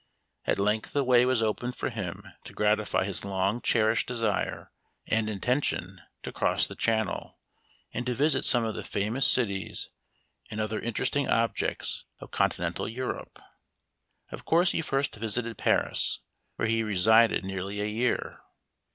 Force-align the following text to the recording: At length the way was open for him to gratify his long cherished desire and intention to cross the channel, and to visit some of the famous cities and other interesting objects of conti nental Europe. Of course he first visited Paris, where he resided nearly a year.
At 0.45 0.57
length 0.57 0.93
the 0.93 1.03
way 1.03 1.27
was 1.27 1.43
open 1.43 1.73
for 1.73 1.91
him 1.91 2.23
to 2.45 2.53
gratify 2.55 3.03
his 3.03 3.23
long 3.23 3.61
cherished 3.61 4.07
desire 4.07 4.71
and 5.05 5.29
intention 5.29 6.01
to 6.23 6.31
cross 6.31 6.65
the 6.65 6.73
channel, 6.75 7.37
and 7.93 8.03
to 8.07 8.15
visit 8.15 8.43
some 8.43 8.63
of 8.63 8.73
the 8.73 8.83
famous 8.83 9.27
cities 9.27 9.91
and 10.49 10.59
other 10.59 10.79
interesting 10.79 11.29
objects 11.29 12.05
of 12.19 12.31
conti 12.31 12.63
nental 12.63 12.91
Europe. 12.91 13.39
Of 14.31 14.43
course 14.43 14.71
he 14.71 14.81
first 14.81 15.13
visited 15.17 15.59
Paris, 15.59 16.21
where 16.55 16.67
he 16.67 16.81
resided 16.81 17.45
nearly 17.45 17.79
a 17.79 17.85
year. 17.85 18.39